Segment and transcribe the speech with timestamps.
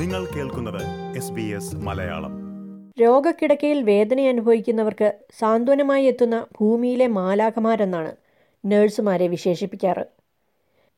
[0.00, 0.82] നിങ്ങൾ കേൾക്കുന്നത്
[1.74, 2.32] മലയാളം.
[3.00, 8.12] രോഗക്കിടക്കയിൽ വേദന അനുഭവിക്കുന്നവർക്ക് സാന്ത്വനമായി എത്തുന്ന ഭൂമിയിലെ മാലാഖമാരെന്നാണ്
[8.66, 10.04] നഴ്സുമാരെ വിശേഷിപ്പിക്കാറ്.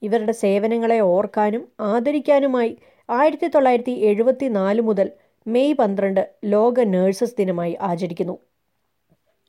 [0.03, 2.77] ഇവരുടെ സേവനങ്ങളെ ഓർക്കാനും ആദരിക്കാനുമായി
[3.11, 5.11] ആയിരത്തി തൊള്ളായിരത്തി എഴുപത്തി നാല് മുതൽ
[5.47, 8.39] മെയ് പന്ത്രണ്ട് ലോക നഴ്സസ് ദിനമായി ആചരിക്കുന്നു.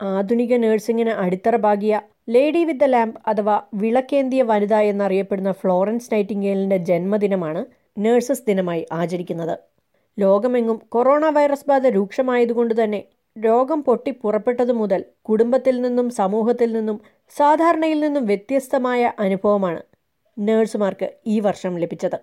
[0.01, 7.65] ആധുനിക നഴ്സിംഗിന് അടിത്തറ ഭാഗിയ ലേഡി വിത്ത് ദ ലാംപ് അഥവാ വിളക്കേന്തിയ വനിത എന്നറിയപ്പെടുന്ന ഫ്ലോറൻസ് നൈറ്റിംഗേലിന്റെ ജന്മദിനമാണ്
[7.97, 9.59] നഴ്സസ് ദിനമായി ആചരിക്കുന്നത്.
[10.19, 13.03] ലോകമെങ്ങും കൊറോണ വൈറസ് ബാധ രൂക്ഷമായതുകൊണ്ട് തന്നെ
[13.39, 17.01] രോഗം പൊട്ടി പുറപ്പെട്ടതു മുതൽ കുടുംബത്തിൽ നിന്നും സമൂഹത്തിൽ നിന്നും
[17.37, 19.81] സാധാരണയിൽ നിന്നും വ്യത്യസ്തമായ അനുഭവമാണ്
[20.39, 22.19] നേഴ്സുമാർക്ക് ഈ വർഷം ലഭിച്ചത്.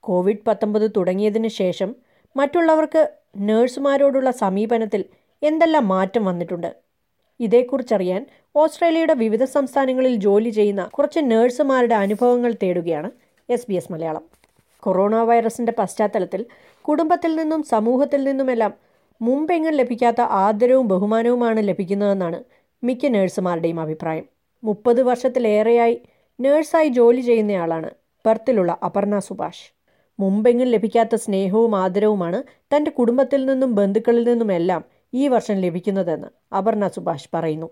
[0.00, 1.96] കോവിഡ് പത്തൊമ്പത് തുടങ്ങിയതിനു ശേഷം
[2.36, 5.04] മറ്റുള്ളവർക്ക് നേഴ്സുമാരോടുള്ള സമീപനത്തിൽ
[5.42, 6.76] എന്തെല്ലാം മാറ്റം വന്നിട്ടുണ്ട്?
[7.40, 13.10] ഇതേക്കുറിച്ചറിയാൻ ഓസ്ട്രേലിയയുടെ വിവിധ സംസ്ഥാനങ്ങളിൽ ജോലി ചെയ്യുന്ന കുറച്ച് നേഴ്സുമാരുടെ അനുഭവങ്ങൾ തേടുകയാണ്
[13.48, 14.39] എസ് മലയാളം.
[14.82, 16.46] കൊറോണ വൈറസിന്റെ പശ്ചാത്തലത്തിൽ
[16.84, 18.72] കുടുംബത്തിൽ നിന്നും സമൂഹത്തിൽ നിന്നുമെല്ലാം
[19.20, 22.44] മുമ്പെങ്ങും ലഭിക്കാത്ത ആദരവും ബഹുമാനവുമാണ് ലഭിക്കുന്നതെന്നാണ്
[22.84, 24.24] മിക്ക നഴ്സുമാരുടെയും അഭിപ്രായം.
[24.64, 26.00] മുപ്പത് വർഷത്തിലേറെയായി
[26.40, 27.90] നേഴ്സായി ജോലി ചെയ്യുന്നയാളാണ്
[28.26, 29.72] പെർത്തിലുള്ള അപർണ സുഭാഷ്.
[30.18, 32.42] മുമ്പെങ്ങും ലഭിക്കാത്ത സ്നേഹവും ആദരവുമാണ്
[32.76, 37.68] തന്റെ കുടുംബത്തിൽ നിന്നും ബന്ധുക്കളിൽ നിന്നുമെല്ലാം ഈ വർഷം ലഭിക്കുന്നതെന്ന് അപർണ സുഭാഷ് പറയുന്നു.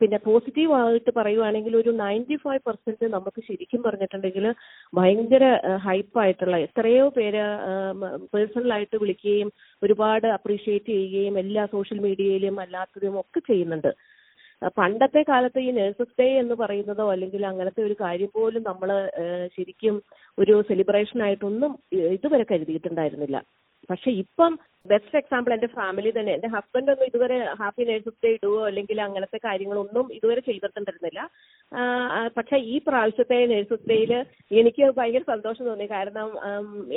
[0.00, 4.46] പിന്നെ പോസിറ്റീവ് ആയിട്ട് പറയുവാണെങ്കിൽ ഒരു നയന്റി ഫൈവ് പെർസെന്റ് നമുക്ക് ശരിക്കും പറഞ്ഞിട്ടുണ്ടെങ്കിൽ
[4.92, 5.44] ഭയങ്കര
[5.76, 7.42] ഹൈപ്പായിട്ടുള്ള എത്രയോ പേര്
[8.32, 9.50] പേഴ്സണലായിട്ട് വിളിക്കുകയും
[9.82, 13.90] ഒരുപാട് അപ്രീഷിയേറ്റ് ചെയ്യുകയും എല്ലാ സോഷ്യൽ മീഡിയയിലും അല്ലാത്തതും ഒക്കെ ചെയ്യുന്നുണ്ട്.
[14.76, 18.90] പണ്ടത്തെ കാലത്ത് ഈ നഴ്സസ് ഡേ എന്ന് പറയുന്നതോ അല്ലെങ്കിൽ അങ്ങനത്തെ ഒരു കാര്യം പോലും നമ്മൾ
[19.56, 19.96] ശരിക്കും
[20.38, 21.74] ഒരു സെലിബ്രേഷൻ ആയിട്ടൊന്നും
[22.16, 23.38] ഇതുവരെ കരുതിയിട്ടുണ്ടായിരുന്നില്ല.
[23.90, 24.52] പക്ഷെ ഇപ്പം
[24.90, 29.38] ബെസ്റ്റ് എക്സാമ്പിൾ എന്റെ ഫാമിലി തന്നെ എന്റെ ഹസ്ബൻഡ് ഒന്നും ഇതുവരെ ഹാപ്പി നഴ്സസ് ഡേ ഇടുവോ അല്ലെങ്കിൽ അങ്ങനത്തെ
[29.44, 31.20] കാര്യങ്ങളൊന്നും ഇതുവരെ ചെയ്തിട്ടുണ്ടായിരുന്നില്ല.
[32.36, 34.12] പക്ഷെ ഈ പ്രാവശ്യത്തെ നഴ്സസ് ഡേയിൽ
[34.60, 35.86] എനിക്ക് ഭയങ്കര സന്തോഷം തോന്നി.
[35.96, 36.30] കാരണം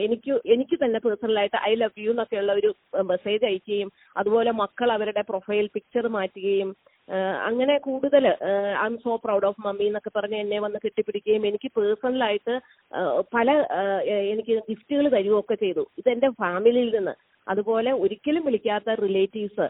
[0.06, 2.72] എനിക്ക് എനിക്ക് തന്നെ പേഴ്സണലായിട്ട് ഐ ലവ് യു എന്നൊക്കെയുള്ള ഒരു
[3.12, 6.72] മെസ്സേജ് അയക്കുകയും അതുപോലെ മക്കൾ അവരുടെ പ്രൊഫൈൽ പിക്ചർ മാറ്റുകയും
[7.48, 8.24] അങ്ങനെ കൂടുതൽ
[8.82, 12.56] I am so proud of mummy എന്നൊക്കെ പറഞ്ഞ് എന്നെ വന്ന് കെട്ടിപ്പിടിക്കുകയും എനിക്ക് പേഴ്സണലായിട്ട്
[13.36, 13.50] പല
[14.32, 15.84] എനിക്ക് ഗിഫ്റ്റുകൾ തരികയൊക്കെ ചെയ്തു.
[16.00, 17.14] ഇത് എന്റെ ഫാമിലിയിൽ നിന്ന്.
[17.48, 19.68] അതുപോലെ ഒരിക്കലും വിളിക്കാത്ത റിലേറ്റീവ്സ്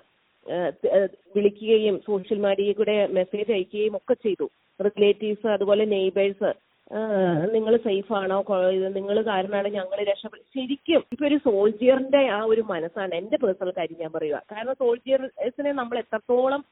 [1.36, 4.48] വിളിക്കുകയും സോഷ്യൽ മീഡിയയിൽ കൂടെ മെസ്സേജ് അയക്കുകയും ഒക്കെ ചെയ്തു.
[4.80, 6.52] റിലേറ്റീവ്സ് അതുപോലെ നെയ്ബേഴ്സ്
[7.56, 8.38] നിങ്ങൾ സേഫ് ആണോ?
[8.98, 14.12] നിങ്ങൾ കാരണമാണ് ഞങ്ങൾ രക്ഷപ്പെട്ടു ശരിക്കും ഇപ്പൊ ഒരു സോൾജിയറിന്റെ ആ ഒരു മനസ്സാണ് എന്റെ പേഴ്സണൽ കാര്യം ഞാൻ
[14.16, 14.38] പറയുക.
[14.52, 16.64] കാരണം സോൾജിയേഴ്സിനെ നമ്മൾ എത്രത്തോളം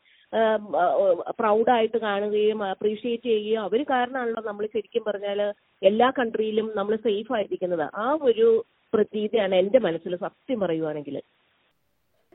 [1.39, 5.39] പ്രൗഡായിട്ട് കാണുകയും അപ്രീഷിയേറ്റ് ചെയ്യുകയും അവർ കാരണമാണല്ലോ നമ്മൾ ശരിക്കും പറഞ്ഞാൽ
[5.81, 7.85] എല്ലാ കൺട്രിയിലും നമ്മൾ സേഫ് ആയിരിക്കുന്നത്.
[7.95, 8.47] ആ ഒരു
[8.93, 11.17] പ്രതീതിയാണ് എന്റെ മനസ്സിൽ സത്യം പറയുവാണെങ്കിൽ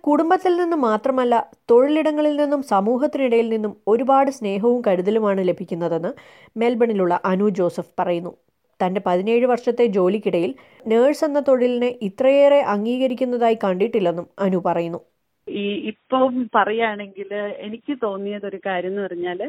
[0.05, 1.35] കുടുംബത്തിൽ നിന്നും മാത്രമല്ല
[1.71, 6.11] തൊഴിലിടങ്ങളിൽ നിന്നും സമൂഹത്തിനിടയിൽ നിന്നും ഒരുപാട് സ്നേഹവും കരുതലുമാണ് ലഭിക്കുന്നതെന്ന്
[6.57, 8.33] മെൽബണിലുള്ള അനു ജോസഫ് പറയുന്നു.
[8.81, 10.53] തന്റെ പതിനേഴ് വർഷത്തെ ജോലിക്കിടയിൽ
[10.87, 15.01] നേഴ്സ് എന്ന തൊഴിലിനെ ഇത്രയേറെ അംഗീകരിക്കുന്നതായി കണ്ടിട്ടില്ലെന്നും അനു പറയുന്നു.
[15.47, 19.41] ഈ ഇപ്പം പറയുകയാണെങ്കിൽ എനിക്ക് തോന്നിയത് ഒരു കാര്യം എന്ന് പറഞ്ഞാൽ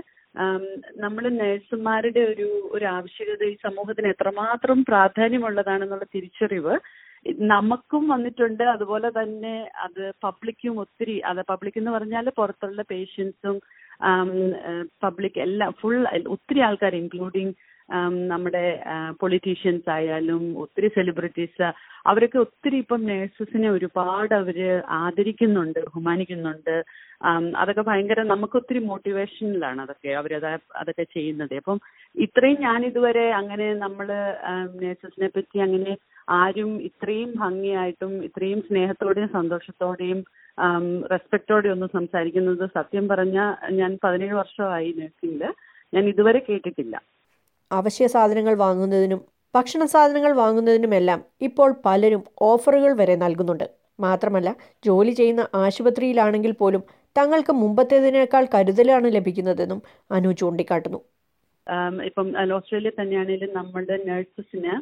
[0.97, 6.75] നമ്മൾ നഴ്സുമാരുടെ ഒരു ഒരു ആവശ്യകത ഈ സമൂഹത്തിന് എത്രമാത്രം പ്രാധാന്യമുള്ളതാണെന്നുള്ള തിരിച്ചറിവ്
[7.49, 8.63] നമുക്കും വന്നിട്ടുണ്ട്.
[8.73, 13.57] അതുപോലെ തന്നെ അത് പബ്ലിക്കും ഒത്തിരി അത് പബ്ലിക് എന്ന് പറഞ്ഞാൽ പുറത്തുള്ള പേഷ്യൻസും
[15.03, 15.97] പബ്ലിക് എല്ലാ ഫുൾ
[16.35, 17.53] ഒത്തിരി ആൾക്കാർ ഇൻക്ലൂഡിങ്
[18.31, 18.65] നമ്മുടെ
[19.21, 21.67] പൊളിറ്റീഷ്യൻസ് ആയാലും ഒത്തിരി സെലിബ്രിറ്റീസ്
[22.05, 24.57] അവരൊക്കെ ഒത്തിരി ഇപ്പം നേഴ്സസിനെ ഒരുപാട് അവർ
[24.99, 26.75] ആദരിക്കുന്നുണ്ട് ബഹുമാനിക്കുന്നുണ്ട്.
[27.61, 30.49] അതൊക്കെ ഭയങ്കര നമുക്ക് ഒത്തിരി മോട്ടിവേഷനിലാണ് അതൊക്കെ അവരത്
[30.81, 31.53] അതൊക്കെ ചെയ്യുന്നത്.
[31.61, 31.77] അപ്പം
[32.15, 34.07] ഇത്രയും ഞാൻ ഇതുവരെ അങ്ങനെ നമ്മൾ
[34.81, 35.93] നേഴ്സസിനെ പറ്റി അങ്ങനെ
[36.39, 40.19] ആരും ഇത്രയും ഭംഗിയായിട്ടും ഇത്രയും സ്നേഹത്തോടെയും സന്തോഷത്തോടെയും
[41.11, 43.37] റെസ്പെക്റ്റോടെയും ഒന്ന് സംസാരിക്കുന്നത് സത്യം പറഞ്ഞ
[43.79, 45.43] ഞാൻ പതിനേഴ് വർഷമായി നഴ്സിംഗിൽ
[45.93, 46.95] ഞാൻ ഇതുവരെ കേട്ടിട്ടില്ല.
[47.71, 49.21] അവശ്യ സാധനങ്ങൾ വാങ്ങുന്നതിനും
[49.55, 53.65] ഭക്ഷണ സാധനങ്ങൾ വാങ്ങുന്നതിനുമെല്ലാം ഇപ്പോൾ പലരും ഓഫറുകൾ വരെ നൽകുന്നുണ്ട്.
[53.99, 54.49] മാത്രമല്ല
[54.85, 56.83] ജോലി ചെയ്യുന്ന ആശുപത്രിയിലാണെങ്കിൽ പോലും
[57.17, 59.81] തങ്ങൾക്ക് മുമ്പത്തേതിനേക്കാൾ കരുതലാണ് ലഭിക്കുന്നതെന്നും
[60.17, 60.99] അനു ചൂണ്ടിക്കാട്ടുന്നു.
[62.09, 62.27] ഇപ്പം
[62.57, 64.73] ഓസ്ട്രേലിയ തന്നെയാണെങ്കിലും നമ്മുടെ നഴ്സസിന്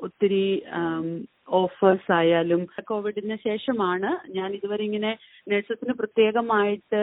[0.00, 0.44] ഒത്തിരി
[1.58, 2.60] ഓഫേഴ്സ് ആയാലും
[2.90, 5.10] കോവിഡിന് ശേഷമാണ് ഞാൻ ഇതുവരെ ഇങ്ങനെ
[5.50, 7.00] നഴ്സസിന് പ്രത്യേകമായിട്ട്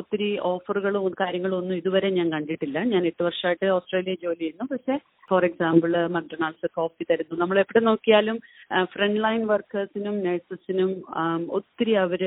[0.00, 2.78] ഒത്തിരി ഓഫറുകളും കാര്യങ്ങളും ഒന്നും ഇതുവരെ ഞാൻ കണ്ടിട്ടില്ല.
[2.92, 4.66] ഞാൻ എട്ട് വർഷമായിട്ട് ഓസ്ട്രേലിയ ജോലി ചെയ്യുന്നു.
[4.72, 4.94] പക്ഷെ
[5.30, 7.34] ഫോർ എക്സാമ്പിൾ മക്ഡൊണാൾഡ്സ് കോഫി തരുന്നു.
[7.42, 8.36] നമ്മൾ എവിടെ നോക്കിയാലും
[8.92, 10.92] ഫ്രണ്ട് ലൈൻ വർക്കേഴ്സിനും നഴ്സസിനും
[11.58, 12.22] ഒത്തിരി അവർ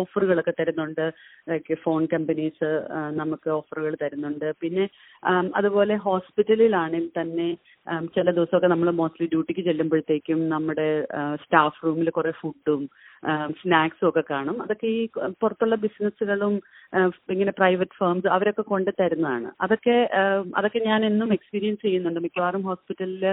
[0.00, 1.04] ഓഫറുകളൊക്കെ തരുന്നുണ്ട്.
[1.50, 2.70] ലൈക്ക് ഫോൺ കമ്പനീസ്
[3.20, 4.48] നമുക്ക് ഓഫറുകൾ തരുന്നുണ്ട്.
[4.64, 4.86] പിന്നെ
[5.60, 7.48] അതുപോലെ ഹോസ്പിറ്റലിലാണെങ്കിൽ തന്നെ
[8.16, 10.83] ചില ദിവസമൊക്കെ നമ്മൾ മോസ്റ്റ്ലി ഡ്യൂട്ടിക്ക് ചെല്ലുമ്പോഴത്തേക്കും നമ്മുടെ
[11.42, 12.82] സ്റ്റാഫ് റൂമിൽ കുറെ ഫുഡും
[13.60, 14.56] സ്നാക്സും ഒക്കെ കാണും.
[14.62, 15.02] അതൊക്കെ ഈ
[15.42, 16.54] പുറത്തുള്ള ബിസിനസ്സുകളും
[17.34, 19.48] ഇങ്ങനെ പ്രൈവറ്റ് ഫേംസ് അവരൊക്കെ കൊണ്ട് തരുന്നതാണ്.
[19.64, 19.96] അതൊക്കെ
[20.58, 22.20] അതൊക്കെ ഞാൻ എന്നും എക്സ്പീരിയൻസ് ചെയ്യുന്നുണ്ട്.
[22.26, 23.24] മിക്കവാറും ഹോസ്പിറ്റലിൽ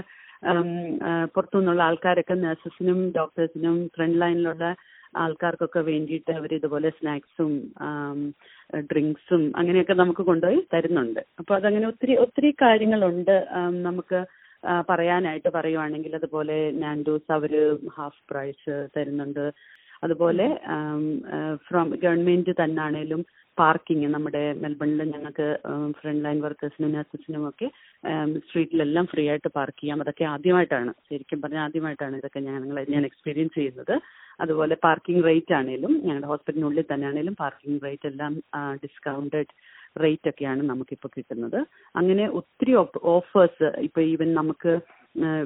[1.34, 4.66] പുറത്തു നിന്നുള്ള ആൾക്കാരൊക്കെ നഴ്സസിനും ഡോക്ടേഴ്സിനും ഫ്രണ്ട് ലൈനിലുള്ള
[5.24, 7.52] ആൾക്കാർക്കൊക്കെ വേണ്ടിയിട്ട് അവർ ഇതുപോലെ സ്നാക്സും
[8.92, 11.20] ഡ്രിങ്ക്സും അങ്ങനെയൊക്കെ നമുക്ക് കൊണ്ടുപോയി തരുന്നുണ്ട്.
[11.40, 13.36] അപ്പോൾ അതങ്ങനെ ഒത്തിരി ഒത്തിരി കാര്യങ്ങളുണ്ട്
[13.88, 14.20] നമുക്ക്
[14.90, 17.54] പറയാനായിട്ട് പറയുവാണെങ്കിൽ അതുപോലെ നാൻഡൂസ് അവർ
[17.98, 19.46] ഹാഫ് പ്രൈസ് തരുന്നുണ്ട്.
[20.06, 20.48] അതുപോലെ
[21.68, 23.22] ഫ്രം ഗവൺമെന്റ് തന്നാണേലും
[23.58, 25.48] പാർക്കിംഗ് നമ്മുടെ മെൽബണിൽ ഞങ്ങൾക്ക്
[26.00, 27.68] ഫ്രണ്ട് ലൈൻ വർക്കേഴ്സിനും നഴ്സസിനും ഒക്കെ
[28.48, 30.02] സ്ട്രീറ്റിലെല്ലാം ഫ്രീ ആയിട്ട് പാർക്ക് ചെയ്യാം.
[30.04, 30.92] അതൊക്കെ ആദ്യമായിട്ടാണ്.
[31.10, 33.96] ശരിക്കും പറഞ്ഞാൽ ആദ്യമായിട്ടാണ് ഇതൊക്കെ ഞങ്ങൾ ഞാൻ എക്സ്പീരിയൻസ് ചെയ്യുന്നത്.
[34.44, 38.34] അതുപോലെ പാർക്കിംഗ് റേറ്റ് ആണേലും ഞങ്ങളുടെ ഹോസ്പിറ്റലിനുള്ളിൽ തന്നെ ആണേലും പാർക്കിംഗ് റേറ്റ് എല്ലാം
[38.84, 39.54] ഡിസ്കൗണ്ടഡ്
[40.00, 41.66] റേറ്റ് ഒക്കെയാണ് നമുക്കിപ്പോൾ കിട്ടുന്നത്.
[41.96, 44.80] അങ്ങനെ ഒത്തിരി ഓഫേഴ്സ് ഇപ്പോൾ ഈവൻ നമുക്ക്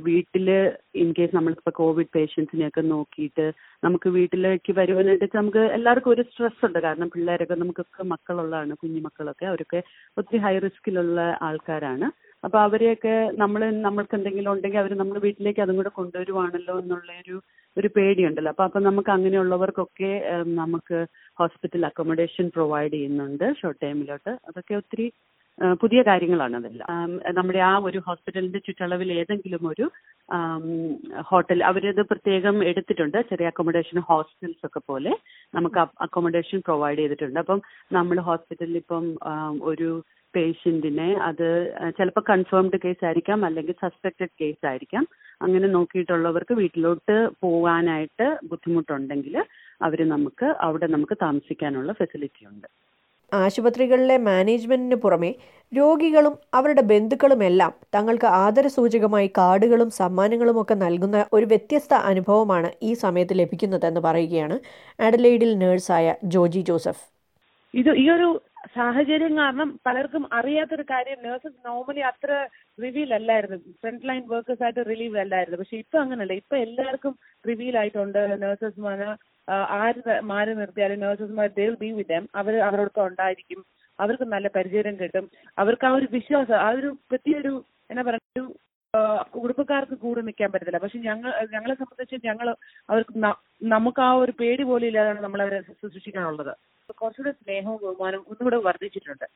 [0.02, 0.50] വീട്ടിൽ
[0.96, 3.46] ഇൻ കേസ് നമ്മളിപ്പോൾ കോവിഡ് പേഷ്യൻസിനെയൊക്കെ നോക്കിയിട്ട്
[3.84, 6.80] നമുക്ക് വീട്ടിലേക്ക് വരുവാനായിട്ട് നമുക്ക് എല്ലാവർക്കും ഒരു സ്ട്രെസ് ഉണ്ട്.
[6.80, 9.46] കാരണം പിള്ളേരൊക്കെ നമുക്കൊക്കെ മക്കളുള്ളതാണ് കുഞ്ഞു മക്കളൊക്കെ.
[9.46, 9.84] അവരൊക്കെ
[10.18, 12.10] ഒത്തിരി ഹൈ റിസ്കിലുള്ള ആൾക്കാരാണ്.
[12.44, 17.12] അപ്പോൾ അവരെയൊക്കെ നമ്മൾ നമ്മൾക്ക് എന്തെങ്കിലും ഉണ്ടെങ്കിൽ അവർ നമ്മൾ വീട്ടിലേക്ക് അതും കൂടെ കൊണ്ടുവരുവാണല്ലോ എന്നുള്ള
[17.80, 18.52] ഒരു പേടിയുണ്ടല്ലോ.
[18.54, 20.12] അപ്പോൾ അപ്പം നമുക്ക് അങ്ങനെയുള്ളവർക്കൊക്കെ
[20.62, 21.00] നമുക്ക്
[21.42, 24.34] ഹോസ്പിറ്റൽ അക്കോമഡേഷൻ പ്രൊവൈഡ് ചെയ്യുന്നുണ്ട് ഷോർട്ട് ടൈമിലോട്ട്.
[24.50, 25.08] അതൊക്കെ ഒത്തിരി
[25.82, 27.12] പുതിയ കാര്യങ്ങളാണ് അതെല്ലാം.
[27.38, 29.86] നമ്മുടെ ആ ഒരു ഹോസ്പിറ്റലിന്റെ ചുറ്റളവിൽ ഏതെങ്കിലും ഒരു
[31.30, 33.18] ഹോട്ടൽ അവരത് പ്രത്യേകം എടുത്തിട്ടുണ്ട്.
[33.30, 35.14] ചെറിയ അക്കോമഡേഷൻ ഹോസ്റ്റൽസ് ഒക്കെ പോലെ
[35.58, 37.40] നമുക്ക് അക്കോമഡേഷൻ പ്രൊവൈഡ് ചെയ്തിട്ടുണ്ട്.
[37.44, 37.62] അപ്പം
[37.98, 39.06] നമ്മൾ ഹോസ്പിറ്റലിൽ ഇപ്പം
[39.72, 39.90] ഒരു
[40.36, 41.48] പേഷ്യന്റിനെ അത്
[41.98, 45.06] ചിലപ്പോൾ കൺഫേംഡ് കേസ് ആയിരിക്കാം അല്ലെങ്കിൽ സസ്പെക്റ്റഡ് കേസ് ആയിരിക്കാം.
[45.42, 49.36] അങ്ങനെ നോക്കിയിട്ടുള്ളവർക്ക് വീട്ടിലോട്ട് പോകാനായിട്ട് ബുദ്ധിമുട്ടുണ്ടെങ്കിൽ
[49.82, 52.68] അവർ നമുക്ക് അവിടെ നമുക്ക് താമസിക്കാനുള്ള ഫെസിലിറ്റി ഉണ്ട്.
[53.32, 55.30] ആശുപത്രികളിലെ മാനേജ്മെന്റിന് പുറമെ
[55.72, 64.02] രോഗികളും അവരുടെ ബന്ധുക്കളുമെല്ലാം തങ്ങൾക്ക് ആദരസൂചകമായി കാർഡുകളും സമ്മാനങ്ങളും ഒക്കെ നൽകുന്ന ഒരു വ്യത്യസ്ത അനുഭവമാണ് ഈ സമയത്ത് ലഭിക്കുന്നതെന്ന്
[64.08, 64.58] പറയുകയാണ്.
[65.00, 67.04] അഡലൈഡിൽ നേഴ്സായ ജോജി ജോസഫ്.
[67.74, 68.30] ഇത് ഈ ഒരു
[68.74, 72.48] സാഹചര്യം കാരണം പലർക്കും അറിയാത്തൊരു കാര്യം നഴ്സസ് നോർമലി അത്ര
[72.84, 73.58] റിവീൽ അല്ലായിരുന്നു.
[73.58, 75.60] ഫ്രണ്ട് ലൈൻ വർക്കേഴ്സ് ആയിട്ട് റിലീവ് അല്ലായിരുന്നു.
[75.60, 76.34] പക്ഷെ ഇപ്പൊ അങ്ങനല്ല.
[76.34, 77.18] ഇപ്പൊ എല്ലാവർക്കും
[77.48, 78.42] റിവീൽ ആയിട്ടുണ്ട്.
[78.42, 79.16] നഴ്സസ്മാര്
[79.52, 83.66] ആര് മാറി നിർത്തിയാലും നേഴ്സസ്മാർ ദേ ബി വിത്ത് ദം അവർ അവരോടൊപ്പം ഉണ്ടായിരിക്കും.
[84.00, 85.30] അവർക്ക് നല്ല പരിചയം കിട്ടും.
[85.58, 88.56] അവർക്ക് ആ ഒരു വിശ്വാസം ആ ഒരു പ്രത്യേക ഒരു എന്നാ പറയുക ഒരു
[89.36, 90.82] കുടുംബക്കാർക്ക് കൂടെ നിൽക്കാൻ പറ്റത്തില്ല.
[90.84, 92.48] പക്ഷെ ഞങ്ങൾ ഞങ്ങളെ സംബന്ധിച്ച് ഞങ്ങൾ
[92.90, 93.14] അവർക്ക്
[93.74, 96.54] നമുക്ക് ആ ഒരു പേടി പോലും ഇല്ലാതാണ് നമ്മൾ അവരെ ശുശ്രൂഷിക്കാനുള്ളത്
[97.02, 99.28] കുറച്ചുകൂടെ സ്നേഹവും ബഹുമാനവും ഒന്നുകൂടെ വർദ്ധിച്ചിട്ടുണ്ട്.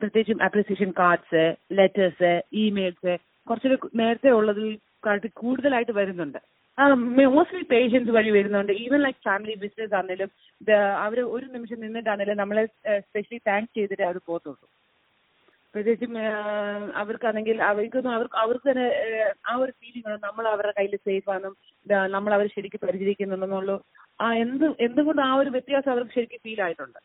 [0.00, 1.44] പ്രത്യേകിച്ചും അപ്രിസിയേഷൻ കാർഡ്സ്
[1.78, 2.32] ലെറ്റേഴ്സ്
[2.62, 3.14] ഇമെയിൽസ്
[3.48, 4.68] കുറച്ചുകൂടെ നേരത്തെ ഉള്ളതിൽ
[5.06, 6.38] കാട്ടി കൂടുതലായിട്ട് വരുന്നുണ്ട്.
[7.34, 8.72] മോസ്റ്റ്ലി പേഷ്യൻസ് വഴി വരുന്നുണ്ട്.
[8.84, 10.30] ഈവൻ ലൈക്ക് ഫാമിലി ബിസിനസ് ആണെങ്കിലും
[11.04, 12.64] അവർ ഒരു നിമിഷം നിന്നിട്ടാണെങ്കിലും നമ്മളെ
[13.06, 14.66] സ്പെഷ്യലി താങ്ക് ചെയ്തിട്ട് അവർ പോകത്തുള്ളൂ.
[15.74, 16.12] പ്രത്യേകിച്ചും
[17.02, 18.86] അവർക്കാണെങ്കിൽ അവർക്കൊന്നും അവർക്ക് അവർക്ക് തന്നെ
[19.50, 21.48] ആ ഒരു ഫീലിംഗ് ആണ് നമ്മൾ അവരുടെ കയ്യിൽ സേഫ് ആണ്
[22.16, 23.76] നമ്മൾ അവരെ ശരിക്കും പരിചരിക്കുന്നുണ്ടെന്നുള്ളൂ
[24.20, 26.98] ആ എന്ത് എന്തുകൊണ്ട് ആ ഒരു വ്യത്യാസം അവർക്ക് ശരിക്കും ഫീൽ ആയിട്ടുണ്ട്.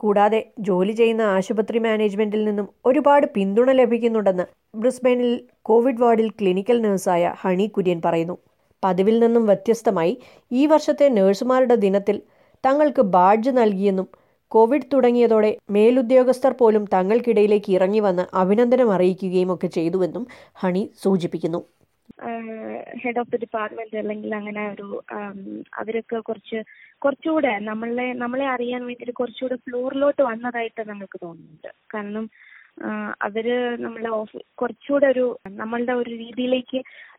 [0.00, 4.46] കൂടാതെ ജോലി ചെയ്യുന്ന ആശുപത്രി മാനേജ്മെന്റിൽ നിന്നും ഒരുപാട് പിന്തുണ ലഭിക്കുന്നുണ്ടെന്ന്
[4.82, 5.32] ബ്രിസ്ബെയിനിൽ
[5.62, 8.36] കോവിഡ് വാർഡിൽ ക്ലിനിക്കൽ നഴ്സായ ഹണി കുര്യൻ പറയുന്നു.
[8.82, 10.14] പതിവിൽ നിന്നും വ്യത്യസ്തമായി
[10.50, 12.16] ഈ വർഷത്തെ നഴ്സുമാരുടെ ദിനത്തിൽ
[12.64, 14.08] തങ്ങൾക്ക് ബാഡ്ജ് നൽകിയെന്നും
[14.54, 20.24] കോവിഡ് തുടങ്ങിയതോടെ മേലുദ്യോഗസ്ഥർ പോലും തങ്ങൾക്കിടയിലേക്ക് ഇറങ്ങി വന്ന് അഭിനന്ദനം അറിയിക്കുകയും ഒക്കെ ചെയ്തുവെന്നും
[20.62, 21.60] ഹണി സൂചിപ്പിക്കുന്നു.
[23.02, 24.86] ഹെഡ് ഓഫ് ദി ഡിപ്പാർട്ട്മെന്റ് അല്ലെങ്കിൽ അങ്ങനെ ഒരു
[25.80, 26.58] അവരൊക്കെ കുറച്ച്
[27.02, 31.70] കുറച്ചുകൂടെ നമ്മളെ നമ്മളെ അറിയാൻ വേണ്ടിയിട്ട് കുറച്ചുകൂടെ ഫ്ലോറിലോട്ട് വന്നതായിട്ട് നമ്മൾക്ക് തോന്നുന്നുണ്ട്.
[31.94, 32.26] കാരണം
[33.26, 33.46] അവർ
[33.84, 35.24] നമ്മളെ ഓഫീസ് കുറച്ചുകൂടെ ഒരു
[35.62, 36.78] നമ്മളുടെ ഒരു രീതിയിലേക്ക്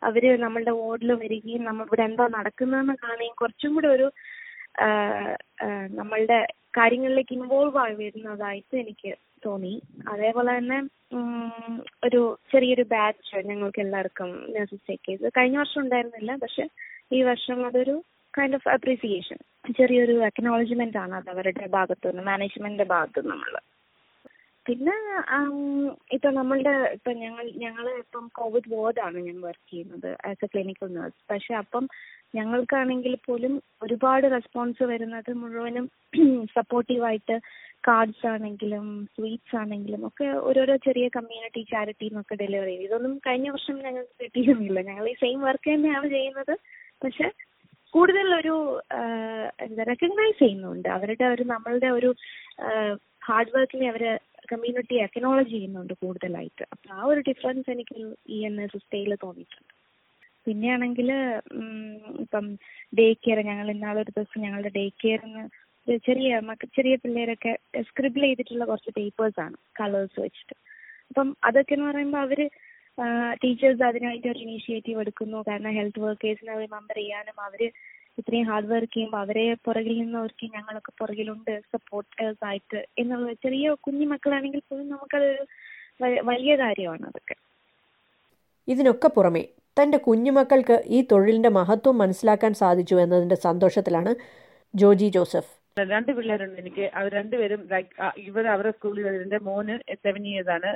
[0.10, 4.08] അവർ നമ്മളുടെ വാർഡിൽ വരികയും നമ്മൾ ഇവിടെ എന്താ നടക്കുന്നതെന്ന് കാണുകയും കുറച്ചും കൂടെ ഒരു
[6.00, 6.40] നമ്മളുടെ
[6.78, 9.12] കാര്യങ്ങളിലേക്ക് ഇൻവോൾവ് ആയി വരുന്നതായിട്ട് എനിക്ക്
[9.46, 9.74] തോന്നി.
[10.14, 10.80] അതേപോലെ തന്നെ
[12.08, 15.26] ഒരു ചെറിയൊരു ബാച്ച് ഞങ്ങൾക്ക് എല്ലാവർക്കും നഴ്സസ് ടേക്ക് ചെയ്ത്.
[15.38, 16.66] കഴിഞ്ഞ വർഷം ഉണ്ടായിരുന്നില്ല പക്ഷെ
[17.18, 17.96] ഈ വർഷം അതൊരു
[18.34, 19.38] കൈൻഡ് ഓഫ് അപ്രീസിയേഷൻ
[19.78, 23.58] ചെറിയൊരു അക്നോളജ്മെന്റ് ആണ് അത് അവരുടെ ഭാഗത്തു നിന്ന് മാനേജ്മെന്റിന്റെ ഭാഗത്തു നിന്നുള്ള.
[24.66, 24.94] പിന്നെ
[26.16, 31.22] ഇപ്പൊ നമ്മളുടെ ഇപ്പൊ ഞങ്ങൾ ഞങ്ങൾ ഇപ്പം കോവിഡ് വാർഡാണ് ഞാൻ വർക്ക് ചെയ്യുന്നത് ആസ് എ ക്ലിനിക്കൽ നഴ്സ്
[31.32, 31.86] പക്ഷെ അപ്പം
[32.36, 35.86] ഞങ്ങൾക്കാണെങ്കിൽ പോലും ഒരുപാട് റെസ്പോൺസ് വരുന്നത് മുഴുവനും
[36.58, 37.36] സപ്പോർട്ടീവായിട്ട്
[37.88, 43.78] കാർഡ്സ് ആണെങ്കിലും സ്വീറ്റ്സ് ആണെങ്കിലും ഒക്കെ ഓരോരോ ചെറിയ കമ്മ്യൂണിറ്റി ചാരിറ്റി ഒക്കെ ഡെലിവറി ചെയ്യും ഇതൊന്നും കഴിഞ്ഞ വർഷം
[43.78, 44.82] ഞങ്ങൾക്ക് കിട്ടിയിരുന്നില്ല.
[44.82, 46.54] ഞങ്ങൾ ഈ സെയിം വർക്ക് തന്നെയാണ് ചെയ്യുന്നത്.
[47.04, 47.28] പക്ഷെ
[47.94, 48.56] കൂടുതൽ ഒരു
[49.60, 50.88] എന്താ റെക്കഗ്നൈസ് ചെയ്യുന്നുണ്ട്.
[50.90, 52.10] അവരുടെ ഒരു നമ്മളുടെ ഒരു
[53.28, 54.04] ഹാർഡ് വർക്കിനെ അവർ
[54.52, 56.64] കമ്മ്യൂണിറ്റി അക്നോളജ് ചെയ്യുന്നുണ്ട് കൂടുതലായിട്ട്.
[56.74, 57.96] അപ്പൊ ആ ഒരു ഡിഫറൻസ് എനിക്ക്
[58.30, 58.82] ഈ എൻ എസ്
[59.22, 59.74] തോന്നിയിട്ടുണ്ട്.
[60.46, 61.10] പിന്നെയാണെങ്കിൽ
[62.24, 62.46] ഇപ്പം
[63.00, 65.44] ഡേ കെയർ ഞങ്ങൾ ഇന്നാളൊരു ദിവസം ഞങ്ങളുടെ ഡേ കെയറിന്
[66.08, 67.52] ചെറിയ മക്ക ചെറിയ പിള്ളേരൊക്കെ
[67.88, 70.56] സ്ക്രിബിൾ ചെയ്തിട്ടുള്ള കുറച്ച് പേപ്പേഴ്സ് ആണ് കളേഴ്സ് വെച്ചിട്ട്.
[71.10, 72.40] അപ്പം അതൊക്കെ എന്ന് പറയുമ്പോൾ അവർ
[73.44, 75.38] ടീച്ചേഴ്സ് അതിനായിട്ട് ഒരു ഇനീഷ്യേറ്റീവ് എടുക്കുന്നു.
[75.48, 77.62] കാരണം ഹെൽത്ത് വർക്കേഴ്സിനെ റിമെമ്പർ ചെയ്യാനും അവർ
[78.20, 84.62] ഇത്രയും ഹാർഡ് വർക്ക് ചെയ്യുമ്പോൾ അവരെ പുറകിൽ നിന്നവർക്ക് ഞങ്ങളൊക്കെ പുറകിലുണ്ട് സപ്പോർട്ടേഴ്സ് ആയിട്ട് എന്നുള്ള ചെറിയ കുഞ്ഞു മക്കളാണെങ്കിൽ
[84.70, 85.30] പോലും നമുക്കത്
[86.30, 87.36] വലിയ കാര്യമാണ് അതൊക്കെ.
[88.68, 89.44] ഇതിനൊക്കെ പുറമെ
[89.78, 94.12] തന്റെ കുഞ്ഞുമക്കൾക്ക് ഈ തൊഴിലിന്റെ മഹത്വം മനസ്സിലാക്കാൻ സാധിച്ചു എന്നതിന്റെ സന്തോഷത്തിലാണ്
[94.82, 95.52] ജോജി ജോസഫ്.
[95.78, 96.86] രണ്ട് പിള്ളേരുണ്ട് എനിക്ക്.
[96.98, 97.90] അവർ രണ്ടുപേരും ലൈക്ക്
[98.28, 100.70] ഇവർ അവരുടെ സ്കൂളിൽ എന്റെ മോന് സെവൻ ഇയേഴ്സ് ആണ്.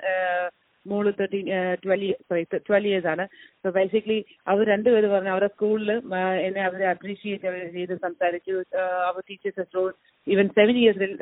[0.86, 1.46] മോൾ thirteen
[1.84, 3.24] twelve sorry twelve years ആണ്.
[3.64, 5.92] സോ ബേസിക്കലി അവർ രണ്ടുപേരും പറഞ്ഞു അവരുടെ സ്കൂളിൽ
[6.48, 8.56] എന്നെ അവരെ അപ്രീഷിയേറ്റ് ചെയ്ത് സംസാരിച്ചു.
[9.10, 9.86] അവർ ടീച്ചേഴ്സ്
[10.28, 11.14] ഈവൻ സെവൻ ഇയേഴ്സിൽ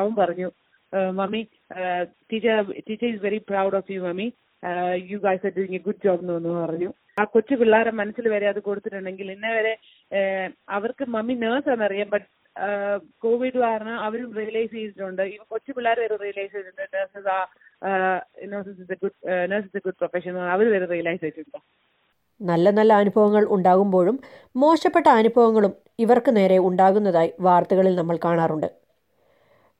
[0.00, 0.50] അവൻ പറഞ്ഞു
[1.20, 1.42] mummy
[2.32, 2.58] teacher
[2.88, 4.28] teacher is very proud of you mummy.
[5.10, 6.90] You guys are doing a good job എന്ന് പറഞ്ഞു.
[7.20, 9.72] ആ കൊച്ചു പിള്ളേരെ മനസ്സിൽ വരെ അത് കൊടുത്തിട്ടുണ്ടെങ്കിൽ ഇന്നേ വരെ
[10.76, 12.28] അവർക്ക് മമ്മി നേഴ്സ് ആണെന്നറിയാം ബട്ട്
[13.24, 15.22] കോവിഡ് കാരണം അവരും റിയലൈസ് ചെയ്തിട്ടുണ്ട്.
[15.32, 16.84] ഈ കൊച്ചു പിള്ളേർ വരെ റിയലൈസ് ചെയ്തിട്ടുണ്ട്.
[16.94, 17.38] നഴ്സസ് ആ
[18.52, 21.60] നഴ്സസ് ഗുഡ് ഗുഡ് പ്രൊഫഷൻ അവർ വരെ റിയലൈസ് ചെയ്തിട്ടുണ്ട്.
[22.40, 24.16] നല്ല നല്ല അനുഭവങ്ങൾ ഉണ്ടാകുമ്പോഴും
[24.62, 25.72] മോശപ്പെട്ട അനുഭവങ്ങളും
[26.04, 28.68] ഇവർക്ക് നേരെ ഉണ്ടാകുന്നതായി വാർത്തകളിൽ നമ്മൾ കാണാറുണ്ട്.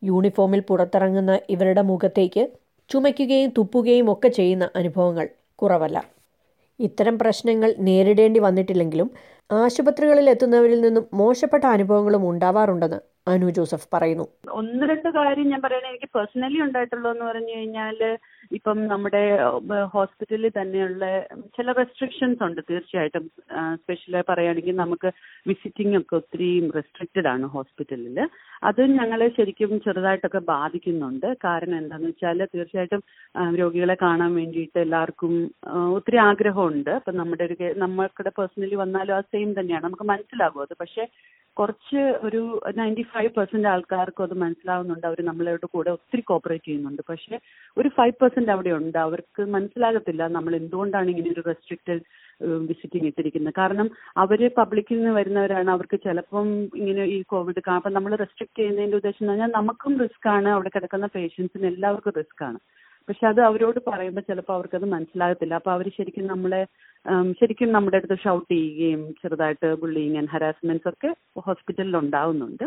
[0.02, 2.44] യൂണിഫോമിൽ പുറത്തിറങ്ങുന്ന ഇവരുടെ മുഖത്തേക്ക്
[2.90, 5.26] ചുമയ്ക്കുകയും തുപ്പുകയും ഒക്കെ ചെയ്യുന്ന അനുഭവങ്ങൾ
[5.62, 5.98] കുറവല്ല.
[6.80, 9.08] ഇത്തരം പ്രശ്നങ്ങൾ നേരിടേണ്ടി വന്നിട്ടില്ലെങ്കിലും
[9.50, 14.24] ആശുപത്രികളിൽ എത്തുന്നവരിൽ നിന്നും മോശപ്പെട്ട അനുഭവങ്ങളും ഉണ്ടാവാറുണ്ടെന്ന് അനു ജോസഫ് പറയുന്നു.
[14.60, 17.98] ഒന്ന് രണ്ട് കാര്യം ഞാൻ പറയണേ എനിക്ക് പേഴ്സണലി ഉണ്ടായിട്ടുള്ളതെന്ന് പറഞ്ഞു കഴിഞ്ഞാൽ
[18.58, 19.20] ഇപ്പം നമ്മുടെ
[19.92, 21.04] ഹോസ്പിറ്റലിൽ തന്നെയുള്ള
[21.56, 23.24] ചില റെസ്ട്രിക്ഷൻസ് ഉണ്ട് തീർച്ചയായിട്ടും.
[23.82, 25.10] സ്പെഷ്യലി പറയുകയാണെങ്കിൽ നമുക്ക്
[25.50, 26.48] വിസിറ്റിംഗ് ഒക്കെ ഒത്തിരി
[26.78, 28.18] റെസ്ട്രിക്റ്റഡ് ആണ് ഹോസ്പിറ്റലിൽ
[28.70, 31.28] അത് ഞങ്ങളെ ശരിക്കും ചെറുതായിട്ടൊക്കെ ബാധിക്കുന്നുണ്ട്.
[31.46, 33.04] കാരണം എന്താണെന്ന് വെച്ചാൽ തീർച്ചയായിട്ടും
[33.60, 35.32] രോഗികളെ കാണാൻ വേണ്ടിയിട്ട് എല്ലാവർക്കും
[35.98, 36.90] ഒത്തിരി ആഗ്രഹമുണ്ട്.
[36.98, 39.86] അപ്പം നമ്മുടെ ഒരു നമ്മൾക്കിടെ പേഴ്സണലി വന്നാലും ആ സെയിം തന്നെയാണ്.
[39.86, 40.74] നമുക്ക് മനസ്സിലാകും അത്.
[40.82, 41.04] പക്ഷേ
[41.56, 42.40] കുറച്ച് ഒരു
[42.76, 45.06] നയന്റി ഫൈവ് പെർസെന്റ് ആൾക്കാർക്കും അത് മനസ്സിലാവുന്നുണ്ട്.
[45.06, 47.02] അവർ നമ്മളോട് കൂടെ ഒത്തിരി കോപ്പറേറ്റ് ചെയ്യുന്നുണ്ട്.
[47.08, 47.38] പക്ഷെ
[47.76, 52.02] ഒരു ഫൈവ് പെർസെന്റ് അവിടെ ഉണ്ട് അവർക്ക് മനസ്സിലാകത്തില്ല നമ്മൾ എന്തുകൊണ്ടാണ് ഇങ്ങനെ ഒരു റെസ്ട്രിക്റ്റഡ്
[52.70, 53.54] വിസിറ്റിംഗ് ഇട്ടിരിക്കുന്നത്.
[53.58, 55.70] കാരണം അവർ പബ്ലിക്കിൽ നിന്ന് വരുന്നവരാണ്.
[55.70, 56.48] അവർക്ക് ചിലപ്പം
[56.80, 60.48] ഇങ്ങനെ ഈ കോവിഡ് അപ്പം നമ്മൾ റെസ്ട്രിക്ട് ചെയ്യുന്നതിന്റെ ഉദ്ദേശം എന്ന് പറഞ്ഞാൽ നമുക്കും റിസ്ക് ആണ്.
[60.48, 62.58] അവിടെ കിടക്കുന്ന പേഷ്യൻസിന് എല്ലാവർക്കും റിസ്ക് ആണ്.
[63.08, 65.54] പക്ഷെ അത് അവരോട് പറയുമ്പോൾ ചിലപ്പോൾ അവർക്കത് മനസ്സിലാകത്തില്ല.
[65.60, 66.62] അപ്പോൾ അവർ ശരിക്കും നമ്മളെ
[67.40, 71.10] ശരിക്കും നമ്മുടെ അടുത്ത് ഷൗട്ട് ചെയ്യുകയും ചെറുതായിട്ട് ബുള്ളിങ് ആൻഡ് ഹരാസ്മെന്റ്സ് ഒക്കെ
[71.48, 72.66] ഹോസ്പിറ്റലിൽ ഉണ്ടാവുന്നുണ്ട്.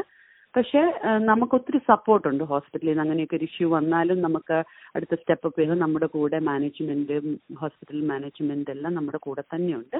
[0.56, 0.82] പക്ഷേ
[1.30, 4.58] നമുക്ക് ഒത്തിരി സപ്പോർട്ടുണ്ട് ഹോസ്പിറ്റലിൽ നിന്ന് അങ്ങനെയൊക്കെ ഒരു ഇഷ്യൂ വന്നാലും നമുക്ക്
[4.96, 7.15] അടുത്ത സ്റ്റെപ്പ് അപ്പ് ചെയ്ത് നമ്മുടെ കൂടെ മാനേജ്മെന്റ്
[7.62, 9.98] ഹോസ്പിറ്റൽ മാനേജ്മെന്റ് എല്ലാം നമ്മുടെ കൂടെ തന്നെയുണ്ട്.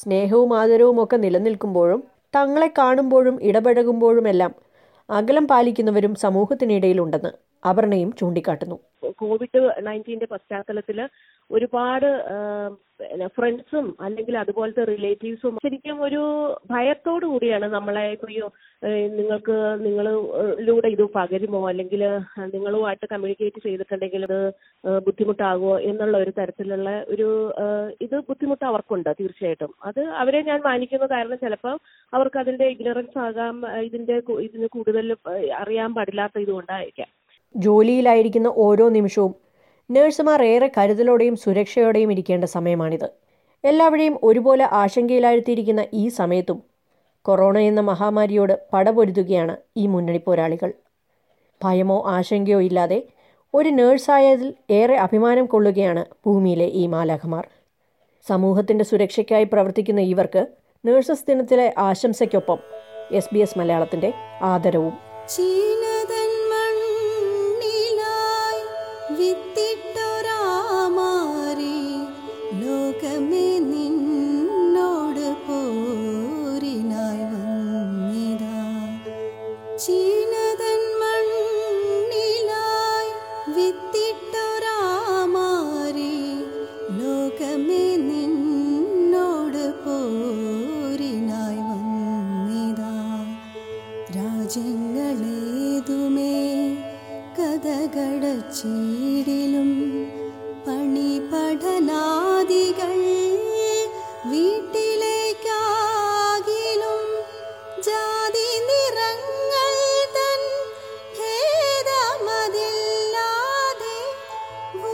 [0.00, 2.00] സ്നേഹവും ആദരവും ഒക്കെ നിലനിൽക്കുമ്പോഴും
[2.36, 4.54] തങ്ങളെ കാണുമ്പോഴും ഇടപഴകുമ്പോഴുമെല്ലാം
[5.08, 7.32] അകലം പാലിക്കുന്നവരും സമൂഹത്തിനിടയിലുണ്ടെന്ന്
[7.70, 8.76] അപർണയും ചൂണ്ടിക്കാട്ടുന്നു.
[9.20, 10.98] കോവിഡ് നയന്റീന്റെ പശ്ചാത്തലത്തിൽ
[11.50, 12.06] ഒരുപാട്
[13.36, 16.20] ഫ്രണ്ട്സും അല്ലെങ്കിൽ അതുപോലത്തെ റിലേറ്റീവ്സും ശരിക്കും ഒരു
[16.70, 18.46] ഭയത്തോടു കൂടിയാണ് നമ്മളെ അയ്യോ
[19.18, 21.60] നിങ്ങൾക്ക് നിങ്ങളിലൂടെ ഇത് പകരുമോ?
[21.70, 22.02] അല്ലെങ്കിൽ
[22.54, 24.38] നിങ്ങളുമായിട്ട് കമ്മ്യൂണിക്കേറ്റ് ചെയ്തിട്ടുണ്ടെങ്കിൽ അത്
[25.08, 25.74] ബുദ്ധിമുട്ടാകുമോ?
[25.90, 27.28] എന്നുള്ള ഒരു തരത്തിലുള്ള ഒരു
[28.06, 29.74] ഇത് ബുദ്ധിമുട്ട് അവർക്കുണ്ട് തീർച്ചയായിട്ടും.
[29.90, 31.76] അത് അവരെ ഞാൻ മാനിക്കുന്ന കാരണം ചിലപ്പോൾ
[32.12, 34.16] അവർക്ക് അതിന്റെ ഇഗ്നറൻസ് ആകാം ഇതിന്റെ
[34.46, 35.16] ഇതിന് കൂടുതൽ
[35.62, 37.10] അറിയാൻ പാടില്ലാത്ത ഇതുകൊണ്ടായിരിക്കാം.
[37.56, 39.34] ജോലിയിലായിരിക്കുന്ന ഓരോ നിമിഷവും
[39.90, 43.10] നഴ്സുമാർ ഏറെ കരുതലോടെയും സുരക്ഷയോടെയും ഇരിക്കേണ്ട സമയമാണിത്.
[43.64, 46.62] എല്ലാവരെയും ഒരുപോലെ ആശങ്കയിലാഴ്ത്തിയിരിക്കുന്ന ഈ സമയത്തും
[47.22, 50.72] കൊറോണ എന്ന മഹാമാരിയോട് പടപൊരുതുകയാണ് ഈ മുന്നണി പോരാളികൾ.
[51.62, 53.02] ഭയമോ ആശങ്കയോ ഇല്ലാതെ
[53.54, 57.48] ഒരു നേഴ്സായതിൽ ഏറെ അഭിമാനം കൊള്ളുകയാണ് ഭൂമിയിലെ ഈ മാലാഖമാർ.
[58.28, 60.46] സമൂഹത്തിന്റെ സുരക്ഷയ്ക്കായി പ്രവർത്തിക്കുന്ന ഇവർക്ക്
[60.86, 62.58] നേഴ്സസ് ദിനത്തിലെ ആശംസയ്ക്കൊപ്പം
[63.12, 64.92] എസ് ബി എസ് മലയാളത്തിന്റെ ആദരവും.
[69.24, 71.76] വിത്തിട്ടൊരാമാരി
[72.60, 78.60] ലോകമേ നിന്നോട് പോരിനായി വന്നിതാ.
[79.84, 82.10] ചീനതൻ മണ്ണിലായി
[83.56, 84.14] വിത്തിട്ടൊരാമാരി
[86.98, 87.83] ലോകമേ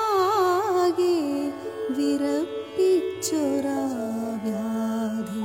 [1.99, 3.80] വിറപ്പിച്ചൊരാ
[4.45, 5.45] വ്യാധി